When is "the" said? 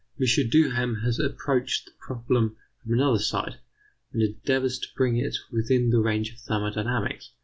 1.85-1.91, 5.91-5.99